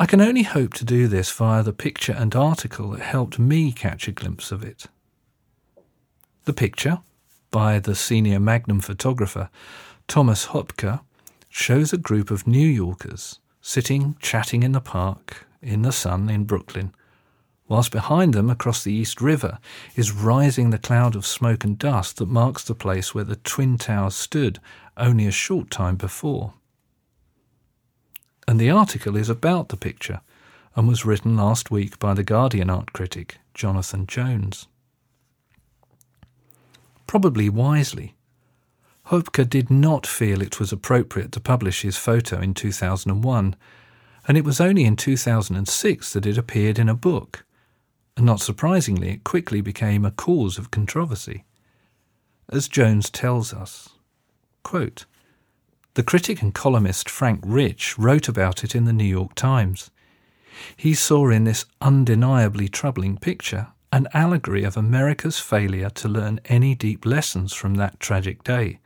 I 0.00 0.06
can 0.06 0.20
only 0.20 0.44
hope 0.44 0.74
to 0.74 0.84
do 0.84 1.08
this 1.08 1.30
via 1.32 1.62
the 1.62 1.72
picture 1.72 2.12
and 2.12 2.34
article 2.36 2.90
that 2.90 3.00
helped 3.00 3.38
me 3.38 3.72
catch 3.72 4.06
a 4.06 4.12
glimpse 4.12 4.52
of 4.52 4.62
it. 4.62 4.86
The 6.44 6.52
picture, 6.52 7.00
by 7.50 7.80
the 7.80 7.96
senior 7.96 8.38
Magnum 8.38 8.80
photographer 8.80 9.50
Thomas 10.06 10.46
Hoepker, 10.46 11.00
shows 11.48 11.92
a 11.92 11.98
group 11.98 12.30
of 12.30 12.46
New 12.46 12.66
Yorkers 12.66 13.40
sitting 13.60 14.16
chatting 14.20 14.62
in 14.62 14.72
the 14.72 14.80
park 14.80 15.46
in 15.60 15.82
the 15.82 15.92
sun 15.92 16.30
in 16.30 16.44
Brooklyn, 16.44 16.94
whilst 17.68 17.92
behind 17.92 18.32
them 18.32 18.50
across 18.50 18.82
the 18.82 18.92
East 18.92 19.20
River 19.20 19.58
is 19.94 20.12
rising 20.12 20.70
the 20.70 20.78
cloud 20.78 21.14
of 21.14 21.26
smoke 21.26 21.64
and 21.64 21.78
dust 21.78 22.16
that 22.16 22.28
marks 22.28 22.64
the 22.64 22.74
place 22.74 23.14
where 23.14 23.24
the 23.24 23.36
Twin 23.36 23.78
Towers 23.78 24.14
stood 24.14 24.58
only 24.96 25.26
a 25.26 25.30
short 25.30 25.70
time 25.70 25.96
before. 25.96 26.54
And 28.46 28.58
the 28.58 28.70
article 28.70 29.16
is 29.16 29.28
about 29.28 29.68
the 29.68 29.76
picture 29.76 30.20
and 30.74 30.88
was 30.88 31.04
written 31.04 31.36
last 31.36 31.70
week 31.70 31.98
by 31.98 32.14
the 32.14 32.24
Guardian 32.24 32.70
art 32.70 32.92
critic 32.92 33.38
Jonathan 33.54 34.06
Jones 34.06 34.66
probably 37.08 37.48
wisely. 37.48 38.14
Hoepker 39.06 39.48
did 39.48 39.70
not 39.70 40.06
feel 40.06 40.40
it 40.40 40.60
was 40.60 40.70
appropriate 40.70 41.32
to 41.32 41.40
publish 41.40 41.82
his 41.82 41.96
photo 41.96 42.38
in 42.38 42.54
2001, 42.54 43.56
and 44.28 44.38
it 44.38 44.44
was 44.44 44.60
only 44.60 44.84
in 44.84 44.94
2006 44.94 46.12
that 46.12 46.26
it 46.26 46.38
appeared 46.38 46.78
in 46.78 46.88
a 46.88 46.94
book. 46.94 47.44
And 48.18 48.26
not 48.26 48.40
surprisingly, 48.40 49.10
it 49.10 49.22
quickly 49.22 49.60
became 49.60 50.04
a 50.04 50.10
cause 50.10 50.58
of 50.58 50.72
controversy. 50.72 51.44
As 52.48 52.66
Jones 52.66 53.10
tells 53.10 53.54
us, 53.54 53.90
quote, 54.64 55.04
the 55.94 56.02
critic 56.02 56.42
and 56.42 56.52
columnist 56.52 57.08
Frank 57.08 57.38
Rich 57.46 57.96
wrote 57.96 58.26
about 58.26 58.64
it 58.64 58.74
in 58.74 58.86
the 58.86 58.92
New 58.92 59.04
York 59.04 59.36
Times. 59.36 59.92
He 60.76 60.94
saw 60.94 61.30
in 61.30 61.44
this 61.44 61.64
undeniably 61.80 62.66
troubling 62.66 63.18
picture 63.18 63.68
an 63.92 64.08
allegory 64.12 64.64
of 64.64 64.76
America's 64.76 65.38
failure 65.38 65.90
to 65.90 66.08
learn 66.08 66.40
any 66.46 66.74
deep 66.74 67.06
lessons 67.06 67.52
from 67.52 67.76
that 67.76 68.00
tragic 68.00 68.42
day, 68.42 68.80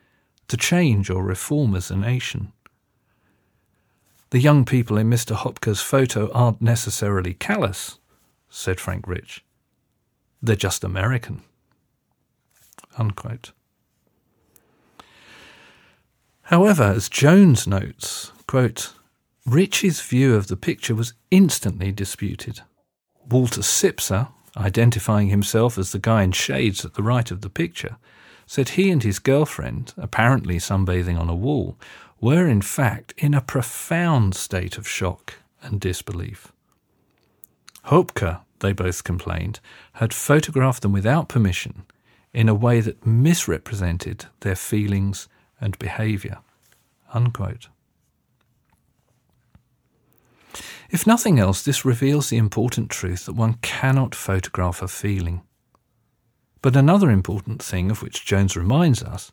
to 0.49 0.59
change 0.59 1.09
or 1.09 1.25
reform 1.25 1.75
as 1.75 1.91
a 1.91 1.97
nation. 1.97 2.53
The 4.29 4.41
young 4.41 4.67
people 4.67 4.99
in 4.99 5.09
Mr. 5.09 5.35
Hoepker's 5.35 5.81
photo 5.81 6.31
aren't 6.33 6.61
necessarily 6.61 7.33
callous, 7.33 7.99
said 8.53 8.79
Frank 8.79 9.09
Rich. 9.09 9.43
They're 10.43 10.55
just 10.55 10.85
American. 10.85 11.43
Unquote. 12.99 13.53
However, 16.43 16.83
as 16.83 17.09
Jones 17.09 17.67
notes, 17.67 18.31
quote, 18.47 18.93
Rich's 19.47 20.03
view 20.03 20.35
of 20.35 20.49
the 20.49 20.57
picture 20.57 20.95
was 20.95 21.15
instantly 21.31 21.93
disputed. 21.93 22.61
Walter 23.29 23.63
Sipser, 23.63 24.29
identifying 24.57 25.29
himself 25.29 25.79
as 25.79 25.93
the 25.93 25.99
guy 25.99 26.23
in 26.23 26.33
shades 26.33 26.85
at 26.85 26.95
the 26.95 27.03
right 27.03 27.31
of 27.31 27.41
the 27.41 27.49
picture, 27.49 27.97
said 28.47 28.71
he 28.71 28.91
and 28.91 29.03
his 29.03 29.19
girlfriend, 29.19 29.95
apparently 29.97 30.59
sunbathing 30.59 31.19
on 31.19 31.31
a 31.31 31.35
wall, 31.35 31.79
were 32.21 32.47
in 32.47 32.61
fact 32.61 33.15
in 33.17 33.33
a 33.33 33.41
profound 33.41 34.35
state 34.35 34.77
of 34.77 34.87
shock 34.87 35.35
and 35.63 35.81
disbelief. 35.81 36.52
Hoepker, 37.87 38.41
they 38.61 38.73
both 38.73 39.05
complained, 39.05 39.61
had 39.95 40.15
photographed 40.15 40.83
them 40.83 40.93
without 40.93 41.29
permission 41.29 41.85
in 42.33 42.49
a 42.49 42.55
way 42.55 42.81
that 42.81 43.05
misrepresented 43.05 44.27
their 44.41 44.55
feelings 44.55 45.29
and 45.61 45.79
behaviour. 45.79 46.39
If 50.91 51.07
nothing 51.07 51.39
else, 51.39 51.63
this 51.63 51.85
reveals 51.85 52.29
the 52.29 52.37
important 52.37 52.91
truth 52.91 53.27
that 53.27 53.33
one 53.33 53.55
cannot 53.63 54.15
photograph 54.15 54.83
a 54.83 54.89
feeling. 54.89 55.43
But 56.61 56.77
another 56.77 57.11
important 57.11 57.63
thing 57.63 57.91
of 57.91 58.03
which 58.03 58.25
Jones 58.25 58.57
reminds 58.57 59.03
us 59.03 59.33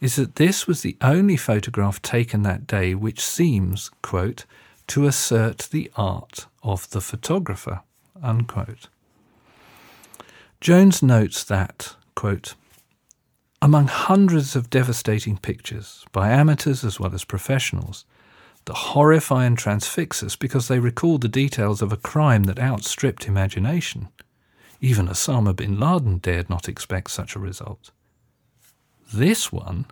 is 0.00 0.16
that 0.16 0.36
this 0.36 0.66
was 0.66 0.82
the 0.82 0.96
only 1.00 1.36
photograph 1.36 2.02
taken 2.02 2.42
that 2.42 2.66
day 2.66 2.94
which 2.94 3.20
seems, 3.20 3.90
quote, 4.02 4.44
to 4.88 5.06
assert 5.06 5.68
the 5.70 5.90
art 5.96 6.46
of 6.62 6.90
the 6.90 7.00
photographer, 7.00 7.80
unquote. 8.22 8.88
Jones 10.60 11.02
notes 11.02 11.44
that, 11.44 11.94
quote, 12.14 12.54
among 13.62 13.86
hundreds 13.86 14.56
of 14.56 14.70
devastating 14.70 15.36
pictures 15.36 16.04
by 16.12 16.30
amateurs 16.30 16.84
as 16.84 16.98
well 16.98 17.14
as 17.14 17.24
professionals, 17.24 18.04
that 18.64 18.74
horrify 18.74 19.44
and 19.44 19.56
transfix 19.56 20.22
us 20.22 20.36
because 20.36 20.68
they 20.68 20.78
recall 20.78 21.18
the 21.18 21.28
details 21.28 21.80
of 21.80 21.92
a 21.92 21.96
crime 21.96 22.44
that 22.44 22.58
outstripped 22.58 23.26
imagination. 23.26 24.08
Even 24.80 25.08
Osama 25.08 25.54
bin 25.54 25.78
Laden 25.78 26.18
dared 26.18 26.48
not 26.48 26.68
expect 26.68 27.10
such 27.10 27.34
a 27.34 27.40
result. 27.40 27.90
This 29.12 29.50
one 29.50 29.86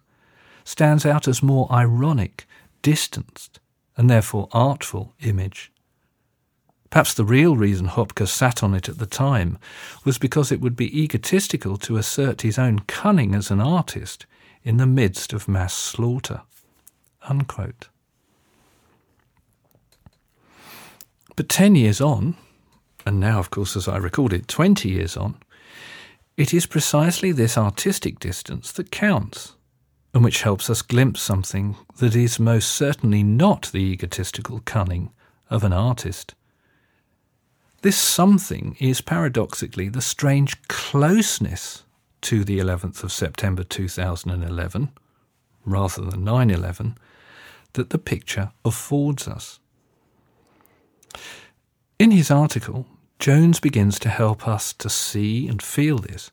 stands 0.65 1.07
out 1.07 1.27
as 1.27 1.43
more 1.43 1.71
ironic, 1.73 2.47
distanced, 2.83 3.61
and 3.97 4.11
therefore 4.11 4.49
artful 4.53 5.15
image. 5.21 5.73
Perhaps 6.91 7.15
the 7.15 7.25
real 7.25 7.57
reason 7.57 7.89
Hoepker 7.89 8.29
sat 8.29 8.63
on 8.63 8.75
it 8.75 8.89
at 8.89 8.99
the 8.99 9.07
time 9.07 9.59
was 10.05 10.19
because 10.19 10.53
it 10.53 10.61
would 10.61 10.77
be 10.77 11.03
egotistical 11.03 11.77
to 11.79 11.97
assert 11.97 12.43
his 12.43 12.59
own 12.59 12.81
cunning 12.81 13.35
as 13.35 13.51
an 13.51 13.61
artist 13.61 14.27
in 14.63 14.77
the 14.77 14.87
midst 14.87 15.33
of 15.33 15.49
mass 15.49 15.75
slaughter. 15.75 16.43
Unquote. 17.29 17.89
But 21.35 21.49
ten 21.49 21.75
years 21.75 22.01
on, 22.01 22.37
and 23.05 23.21
now, 23.21 23.39
of 23.39 23.51
course, 23.51 23.77
as 23.77 23.89
I 23.89 23.97
record 23.99 24.33
it, 24.33 24.49
20 24.49 24.89
years 24.89 25.17
on, 25.17 25.37
it 26.37 26.53
is 26.53 26.67
precisely 26.67 27.33
this 27.33 27.59
artistic 27.59 28.19
distance 28.19 28.73
that 28.73 28.91
counts, 28.91 29.56
and 30.17 30.25
which 30.25 30.45
helps 30.45 30.71
us 30.71 30.81
glimpse 30.81 31.21
something 31.21 31.77
that 31.99 32.17
is 32.17 32.41
most 32.41 32.71
certainly 32.71 33.23
not 33.23 33.69
the 33.75 33.81
egotistical 33.93 34.63
cunning 34.65 35.11
of 35.51 35.63
an 35.63 35.75
artist. 35.75 36.35
This 37.83 37.99
something 37.99 38.79
is 38.81 39.03
paradoxically 39.03 39.91
the 39.91 40.01
strange 40.01 40.57
closeness 40.69 41.85
to 42.23 42.45
the 42.45 42.59
11th 42.59 43.05
of 43.05 43.13
September 43.13 43.63
2011, 43.63 44.89
rather 45.67 46.03
than 46.07 46.25
9 46.25 46.49
11, 46.49 46.97
that 47.75 47.91
the 47.91 47.99
picture 47.99 48.53
affords 48.65 49.29
us. 49.29 49.61
In 51.99 52.11
his 52.11 52.31
article, 52.31 52.87
Jones 53.19 53.61
begins 53.61 53.99
to 53.99 54.09
help 54.09 54.49
us 54.49 54.73
to 54.73 54.89
see 54.89 55.47
and 55.47 55.61
feel 55.61 55.99
this 55.99 56.31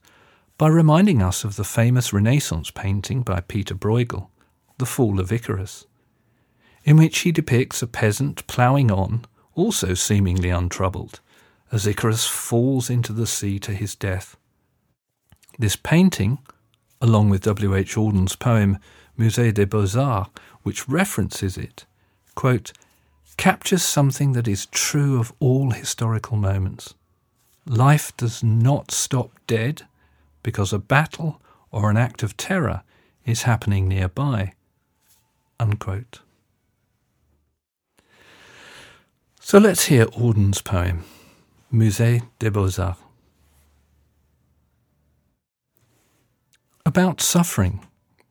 by 0.64 0.70
reminding 0.70 1.22
us 1.22 1.44
of 1.44 1.58
the 1.58 1.64
famous 1.66 2.14
Renaissance 2.14 2.72
painting 2.72 3.22
by 3.22 3.42
Peter 3.42 3.76
Bruegel, 3.76 4.30
The 4.78 4.86
Fall 4.86 5.20
of 5.20 5.30
Icarus, 5.30 5.88
in 6.86 6.96
which 6.96 7.20
he 7.20 7.34
depicts 7.34 7.82
a 7.82 7.86
peasant 7.86 8.48
ploughing 8.48 8.90
on, 8.90 9.26
also 9.56 9.94
seemingly 9.94 10.50
untroubled, 10.52 11.20
as 11.70 11.86
Icarus 11.86 12.26
falls 12.26 12.90
into 12.90 13.12
the 13.12 13.28
sea 13.28 13.60
to 13.60 13.74
his 13.74 13.94
death. 13.94 14.38
This 15.60 15.76
painting, 15.76 16.38
along 17.02 17.30
with 17.30 17.42
W. 17.42 17.76
H. 17.76 17.98
Auden's 17.98 18.38
poem 18.38 18.78
Musée 19.20 19.54
des 19.54 19.66
Beaux-Arts, 19.66 20.32
which 20.62 20.88
references 20.88 21.58
it, 21.58 21.86
quote, 22.36 22.72
captures 23.36 23.84
something 23.84 24.32
that 24.32 24.48
is 24.48 24.68
true 24.68 25.20
of 25.20 25.34
all 25.42 25.72
historical 25.72 26.38
moments. 26.38 26.94
Life 27.66 28.16
does 28.16 28.42
not 28.42 28.92
stop 28.92 29.30
dead 29.46 29.88
because 30.44 30.72
a 30.72 30.80
battle 30.80 31.42
or 31.72 31.90
an 31.90 31.98
act 31.98 32.22
of 32.22 32.38
terror 32.38 32.84
is 33.26 33.44
happening 33.44 33.88
nearby. 33.88 34.54
Unquote. 35.60 36.20
So 39.40 39.58
let's 39.58 39.86
hear 39.86 40.06
Auden's 40.16 40.62
poem, 40.62 41.04
Musée 41.72 42.22
des 42.40 42.50
Beaux-Arts. 42.50 43.00
About 46.86 47.22
suffering, 47.22 47.86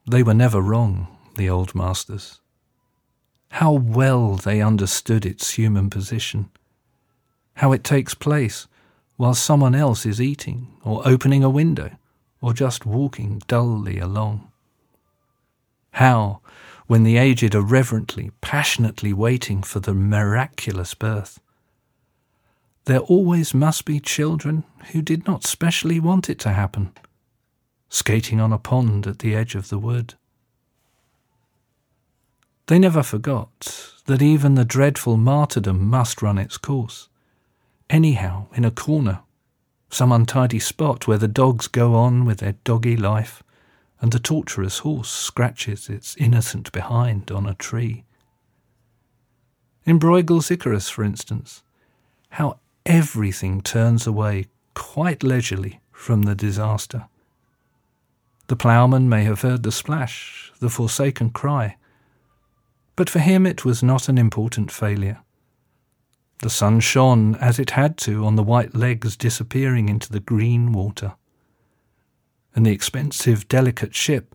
they 0.06 0.22
were 0.22 0.34
never 0.34 0.60
wrong, 0.60 1.08
the 1.36 1.48
old 1.48 1.74
masters. 1.74 2.40
How 3.50 3.72
well 3.72 4.36
they 4.36 4.62
understood 4.62 5.26
its 5.26 5.52
human 5.52 5.90
position. 5.90 6.50
How 7.54 7.72
it 7.72 7.84
takes 7.84 8.14
place 8.14 8.66
while 9.16 9.34
someone 9.34 9.74
else 9.74 10.06
is 10.06 10.20
eating, 10.20 10.68
or 10.84 11.06
opening 11.06 11.44
a 11.44 11.50
window, 11.50 11.90
or 12.42 12.52
just 12.52 12.84
walking 12.84 13.40
dully 13.46 13.98
along. 13.98 14.50
How, 15.92 16.40
when 16.86 17.04
the 17.04 17.16
aged 17.16 17.54
are 17.54 17.62
reverently, 17.62 18.32
passionately 18.42 19.14
waiting 19.14 19.62
for 19.62 19.80
the 19.80 19.94
miraculous 19.94 20.92
birth, 20.92 21.40
there 22.84 22.98
always 22.98 23.54
must 23.54 23.84
be 23.84 24.00
children 24.00 24.64
who 24.90 25.00
did 25.00 25.26
not 25.26 25.44
specially 25.44 26.00
want 26.00 26.28
it 26.28 26.40
to 26.40 26.50
happen, 26.50 26.92
skating 27.88 28.40
on 28.40 28.52
a 28.52 28.58
pond 28.58 29.06
at 29.06 29.20
the 29.20 29.36
edge 29.36 29.54
of 29.54 29.68
the 29.68 29.78
wood. 29.78 30.14
They 32.66 32.78
never 32.78 33.02
forgot 33.02 33.92
that 34.06 34.22
even 34.22 34.56
the 34.56 34.64
dreadful 34.64 35.16
martyrdom 35.16 35.88
must 35.88 36.22
run 36.22 36.38
its 36.38 36.56
course. 36.56 37.08
Anyhow, 37.88 38.46
in 38.54 38.64
a 38.64 38.70
corner, 38.70 39.20
some 39.92 40.10
untidy 40.10 40.58
spot 40.58 41.06
where 41.06 41.18
the 41.18 41.28
dogs 41.28 41.68
go 41.68 41.94
on 41.94 42.24
with 42.24 42.38
their 42.38 42.56
doggy 42.64 42.96
life, 42.96 43.42
and 44.00 44.10
the 44.10 44.18
torturous 44.18 44.78
horse 44.78 45.10
scratches 45.10 45.88
its 45.90 46.16
innocent 46.16 46.72
behind 46.72 47.30
on 47.30 47.46
a 47.46 47.54
tree. 47.54 48.04
In 49.84 49.98
Bruegel's 49.98 50.50
Icarus, 50.50 50.88
for 50.88 51.04
instance, 51.04 51.62
how 52.30 52.58
everything 52.86 53.60
turns 53.60 54.06
away 54.06 54.46
quite 54.74 55.22
leisurely 55.22 55.80
from 55.92 56.22
the 56.22 56.34
disaster. 56.34 57.06
The 58.46 58.56
ploughman 58.56 59.08
may 59.08 59.24
have 59.24 59.42
heard 59.42 59.62
the 59.62 59.70
splash, 59.70 60.52
the 60.58 60.70
forsaken 60.70 61.30
cry, 61.30 61.76
but 62.96 63.10
for 63.10 63.18
him 63.18 63.46
it 63.46 63.64
was 63.64 63.82
not 63.82 64.08
an 64.08 64.16
important 64.16 64.70
failure. 64.70 65.20
The 66.42 66.50
sun 66.50 66.80
shone 66.80 67.36
as 67.36 67.60
it 67.60 67.70
had 67.70 67.96
to 67.98 68.26
on 68.26 68.34
the 68.34 68.42
white 68.42 68.74
legs 68.74 69.16
disappearing 69.16 69.88
into 69.88 70.10
the 70.10 70.18
green 70.18 70.72
water. 70.72 71.14
And 72.54 72.66
the 72.66 72.72
expensive, 72.72 73.46
delicate 73.46 73.94
ship 73.94 74.34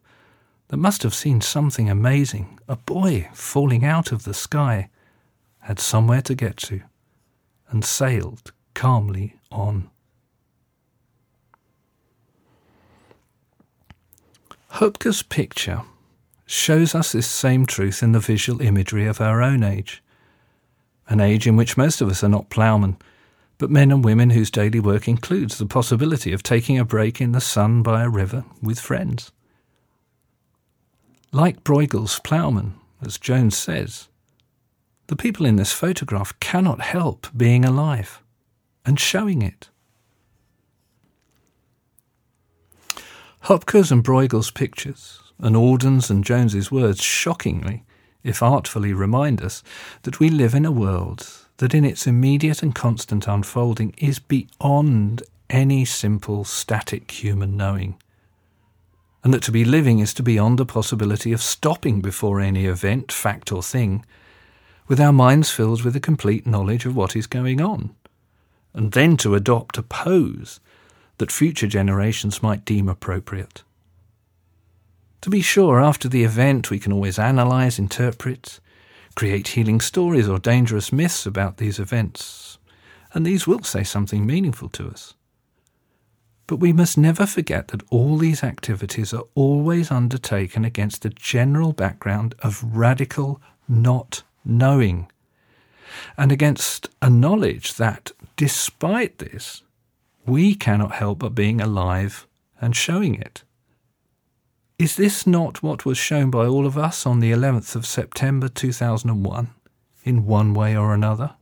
that 0.69 0.77
must 0.77 1.03
have 1.03 1.13
seen 1.13 1.41
something 1.41 1.89
amazing, 1.89 2.59
a 2.65 2.77
boy 2.77 3.29
falling 3.33 3.83
out 3.83 4.13
of 4.13 4.23
the 4.23 4.33
sky, 4.33 4.89
had 5.59 5.79
somewhere 5.79 6.21
to 6.21 6.33
get 6.33 6.55
to, 6.57 6.81
and 7.69 7.83
sailed 7.83 8.53
calmly 8.73 9.35
on. 9.51 9.89
Hoepker's 14.75 15.23
picture 15.23 15.81
shows 16.45 16.95
us 16.95 17.11
this 17.11 17.27
same 17.27 17.65
truth 17.65 18.01
in 18.01 18.13
the 18.13 18.21
visual 18.21 18.61
imagery 18.61 19.05
of 19.05 19.19
our 19.19 19.41
own 19.41 19.61
age. 19.61 20.01
An 21.09 21.19
age 21.19 21.47
in 21.47 21.55
which 21.55 21.77
most 21.77 22.01
of 22.01 22.09
us 22.09 22.23
are 22.23 22.29
not 22.29 22.49
ploughmen, 22.49 22.97
but 23.57 23.71
men 23.71 23.91
and 23.91 24.03
women 24.03 24.31
whose 24.31 24.51
daily 24.51 24.79
work 24.79 25.07
includes 25.07 25.57
the 25.57 25.65
possibility 25.65 26.31
of 26.33 26.43
taking 26.43 26.77
a 26.77 26.85
break 26.85 27.19
in 27.21 27.31
the 27.31 27.41
sun 27.41 27.81
by 27.81 28.03
a 28.03 28.09
river 28.09 28.45
with 28.61 28.79
friends. 28.79 29.31
Like 31.31 31.63
Bruegel's 31.63 32.19
ploughman, 32.19 32.75
as 33.01 33.17
Jones 33.17 33.57
says, 33.57 34.09
the 35.07 35.15
people 35.15 35.45
in 35.45 35.55
this 35.55 35.71
photograph 35.71 36.37
cannot 36.39 36.81
help 36.81 37.27
being 37.35 37.63
alive 37.63 38.21
and 38.85 38.99
showing 38.99 39.41
it. 39.41 39.69
Hoepker's 43.43 43.91
and 43.91 44.03
Bruegel's 44.03 44.51
pictures 44.51 45.19
and 45.39 45.55
Auden's 45.55 46.09
and 46.09 46.23
Jones's 46.23 46.71
words 46.71 47.01
shockingly, 47.01 47.85
if 48.27 48.43
artfully, 48.43 48.93
remind 48.93 49.41
us 49.41 49.63
that 50.03 50.19
we 50.19 50.29
live 50.29 50.53
in 50.53 50.65
a 50.65 50.71
world 50.71 51.27
that 51.57 51.73
in 51.73 51.83
its 51.83 52.05
immediate 52.05 52.61
and 52.61 52.75
constant 52.75 53.27
unfolding 53.27 53.93
is 53.97 54.19
beyond 54.19 55.23
any 55.49 55.85
simple 55.85 56.43
static 56.43 57.09
human 57.09 57.57
knowing, 57.57 57.95
and 59.23 59.33
that 59.33 59.41
to 59.43 59.51
be 59.51 59.65
living 59.65 59.99
is 59.99 60.13
to 60.13 60.23
be 60.23 60.33
beyond 60.33 60.59
the 60.59 60.65
possibility 60.65 61.31
of 61.31 61.41
stopping 61.41 62.01
before 62.01 62.39
any 62.39 62.65
event, 62.65 63.11
fact, 63.11 63.51
or 63.51 63.63
thing, 63.63 64.05
with 64.87 64.99
our 64.99 65.13
minds 65.13 65.49
filled 65.49 65.83
with 65.83 65.95
a 65.95 65.99
complete 65.99 66.45
knowledge 66.45 66.85
of 66.85 66.95
what 66.95 67.15
is 67.15 67.27
going 67.27 67.59
on, 67.59 67.95
and 68.73 68.91
then 68.91 69.17
to 69.17 69.35
adopt 69.35 69.77
a 69.77 69.83
pose 69.83 70.59
that 71.17 71.31
future 71.31 71.67
generations 71.67 72.43
might 72.43 72.65
deem 72.65 72.87
appropriate. 72.87 73.63
To 75.21 75.29
be 75.29 75.41
sure, 75.41 75.81
after 75.81 76.07
the 76.07 76.23
event, 76.23 76.69
we 76.69 76.79
can 76.79 76.93
always 76.93 77.17
analyse, 77.17 77.79
interpret, 77.79 78.59
create 79.15 79.49
healing 79.49 79.81
stories 79.81 80.29
or 80.29 80.37
dangerous 80.37 80.93
myths 80.93 81.25
about 81.25 81.57
these 81.57 81.79
events, 81.79 82.59
and 83.13 83.25
these 83.25 83.47
will 83.47 83.63
say 83.63 83.83
something 83.83 84.25
meaningful 84.25 84.69
to 84.69 84.87
us. 84.87 85.15
But 86.45 86.57
we 86.57 86.71
must 86.71 86.97
never 86.97 87.25
forget 87.25 87.69
that 87.69 87.83
all 87.89 88.17
these 88.17 88.43
activities 88.43 89.13
are 89.13 89.25
always 89.35 89.91
undertaken 89.91 90.63
against 90.63 91.01
the 91.01 91.09
general 91.09 91.73
background 91.73 92.35
of 92.39 92.63
radical 92.63 93.41
not 93.67 94.23
knowing, 94.45 95.11
and 96.15 96.31
against 96.31 96.89
a 97.01 97.09
knowledge 97.09 97.73
that, 97.73 98.11
despite 98.35 99.17
this, 99.17 99.63
we 100.25 100.53
cannot 100.53 100.93
help 100.93 101.19
but 101.19 101.33
being 101.35 101.59
alive 101.59 102.27
and 102.61 102.75
showing 102.75 103.15
it. 103.15 103.43
Is 104.79 104.95
this 104.95 105.25
not 105.25 105.63
what 105.63 105.85
was 105.85 105.97
shown 105.97 106.29
by 106.29 106.45
all 106.45 106.67
of 106.67 106.77
us 106.77 107.07
on 107.07 107.19
the 107.19 107.31
11th 107.31 107.75
of 107.75 107.87
September 107.87 108.47
2001, 108.47 109.49
in 110.03 110.25
one 110.27 110.53
way 110.53 110.77
or 110.77 110.93
another? 110.93 111.33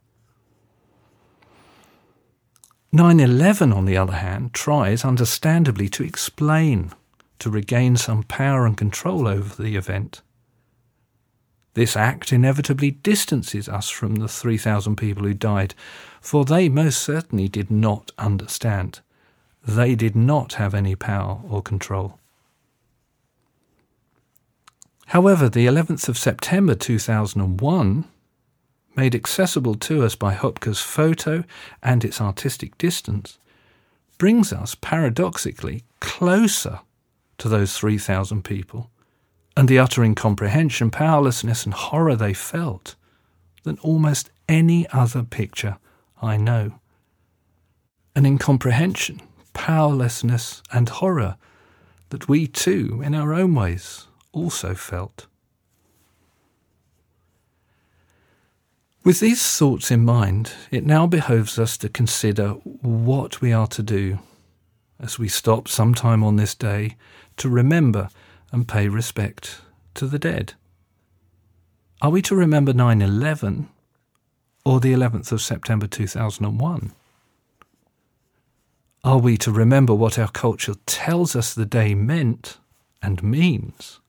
9 2.93 3.19
11, 3.19 3.73
on 3.73 3.83
the 3.83 3.97
other 3.97 4.15
hand, 4.15 4.53
tries 4.53 5.03
understandably 5.03 5.89
to 5.89 6.03
explain, 6.05 6.93
to 7.39 7.49
regain 7.49 7.97
some 7.97 8.23
power 8.23 8.65
and 8.65 8.77
control 8.77 9.27
over 9.27 9.61
the 9.61 9.75
event. 9.75 10.21
This 11.73 11.97
act 11.97 12.31
inevitably 12.31 12.91
distances 12.91 13.67
us 13.67 13.89
from 13.89 14.15
the 14.15 14.29
3,000 14.29 14.95
people 14.95 15.23
who 15.23 15.33
died, 15.33 15.75
for 16.21 16.45
they 16.45 16.69
most 16.69 17.01
certainly 17.01 17.49
did 17.49 17.69
not 17.69 18.13
understand. 18.17 19.01
They 19.67 19.93
did 19.93 20.15
not 20.15 20.53
have 20.53 20.73
any 20.73 20.95
power 20.95 21.41
or 21.49 21.61
control. 21.61 22.17
However, 25.05 25.49
the 25.49 25.67
11th 25.67 26.09
of 26.09 26.17
September 26.17 26.75
2001, 26.75 28.05
made 28.95 29.15
accessible 29.15 29.75
to 29.75 30.03
us 30.03 30.15
by 30.15 30.33
Hoepker's 30.33 30.81
photo 30.81 31.43
and 31.83 32.03
its 32.03 32.21
artistic 32.21 32.77
distance, 32.77 33.37
brings 34.17 34.53
us 34.53 34.75
paradoxically 34.75 35.83
closer 35.99 36.79
to 37.37 37.49
those 37.49 37.77
3,000 37.77 38.43
people 38.43 38.89
and 39.57 39.67
the 39.67 39.79
utter 39.79 40.03
incomprehension, 40.03 40.89
powerlessness, 40.89 41.65
and 41.65 41.73
horror 41.73 42.15
they 42.15 42.33
felt 42.33 42.95
than 43.63 43.77
almost 43.79 44.29
any 44.47 44.87
other 44.89 45.23
picture 45.23 45.77
I 46.21 46.37
know. 46.37 46.79
An 48.15 48.25
incomprehension, 48.25 49.21
powerlessness, 49.53 50.61
and 50.71 50.87
horror 50.87 51.37
that 52.09 52.29
we 52.29 52.47
too, 52.47 53.01
in 53.03 53.13
our 53.13 53.33
own 53.33 53.53
ways, 53.55 54.07
also 54.35 54.75
felt. 54.75 55.27
With 59.03 59.19
these 59.19 59.57
thoughts 59.57 59.91
in 59.91 60.03
mind, 60.03 60.51
it 60.71 60.85
now 60.85 61.07
behoves 61.07 61.57
us 61.59 61.77
to 61.77 61.89
consider 61.89 62.49
what 62.49 63.39
we 63.39 63.53
are 63.53 63.67
to 63.67 63.83
do 63.83 64.19
as 64.99 65.19
we 65.19 65.27
stop 65.27 65.67
sometime 65.67 66.23
on 66.23 66.35
this 66.35 66.55
day 66.55 66.97
to 67.37 67.49
remember 67.49 68.09
and 68.51 68.67
pay 68.67 68.87
respect 68.87 69.61
to 69.93 70.07
the 70.07 70.19
dead. 70.19 70.53
Are 72.01 72.09
we 72.09 72.21
to 72.23 72.35
remember 72.35 72.73
9 72.73 73.01
11 73.01 73.69
or 74.63 74.79
the 74.79 74.93
11th 74.93 75.31
of 75.31 75.41
September 75.41 75.87
2001? 75.87 76.91
Are 79.03 79.19
we 79.19 79.37
to 79.37 79.51
remember 79.51 79.93
what 79.93 80.17
our 80.17 80.29
culture 80.29 80.75
tells 80.87 81.35
us 81.35 81.53
the 81.53 81.65
day 81.65 81.93
meant 81.93 82.57
and 83.03 83.21
means? 83.21 83.99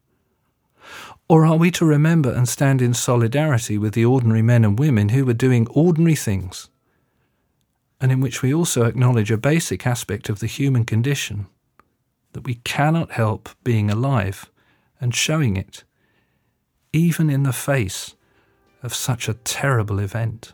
Or 1.29 1.45
are 1.45 1.57
we 1.57 1.71
to 1.73 1.85
remember 1.85 2.33
and 2.33 2.49
stand 2.49 2.81
in 2.81 2.95
solidarity 2.95 3.79
with 3.79 3.95
the 3.95 4.05
ordinary 4.05 4.43
men 4.43 4.65
and 4.65 4.79
women 4.79 5.09
who 5.09 5.25
were 5.25 5.35
doing 5.35 5.67
ordinary 5.69 6.15
things, 6.15 6.69
and 8.01 8.13
in 8.13 8.21
which 8.21 8.43
we 8.43 8.55
also 8.55 8.85
acknowledge 8.85 9.31
a 9.31 9.37
basic 9.37 9.87
aspect 9.87 10.29
of 10.29 10.39
the 10.39 10.47
human 10.47 10.85
condition 10.85 11.47
that 12.33 12.45
we 12.45 12.57
cannot 12.57 13.13
help 13.13 13.49
being 13.65 13.91
alive 13.91 14.51
and 15.01 15.15
showing 15.15 15.57
it, 15.57 15.85
even 16.93 17.29
in 17.29 17.43
the 17.43 17.53
face 17.53 18.15
of 18.83 18.95
such 18.95 19.29
a 19.29 19.35
terrible 19.35 19.99
event. 19.99 20.53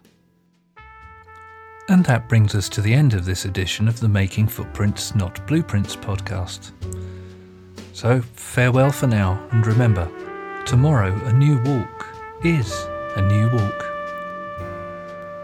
And 1.89 2.05
that 2.07 2.29
brings 2.29 2.55
us 2.55 2.69
to 2.71 2.81
the 2.81 2.95
end 2.95 3.13
of 3.13 3.25
this 3.25 3.45
edition 3.45 3.89
of 3.89 4.01
the 4.01 4.09
Making 4.09 4.47
Footprints, 4.47 5.15
Not 5.15 5.47
Blueprints 5.47 5.97
podcast. 5.97 6.71
So, 7.93 8.23
farewell 8.23 8.93
for 8.93 9.09
now, 9.09 9.47
and 9.51 9.67
remember, 9.67 10.09
tomorrow 10.67 11.15
a 11.27 11.33
new 11.33 11.59
walk 11.63 12.07
is 12.43 12.73
a 13.17 13.23
new 13.23 13.49
walk. 13.51 13.85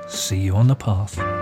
See 0.09 0.39
you 0.39 0.57
on 0.57 0.69
the 0.69 0.77
path. 0.77 1.38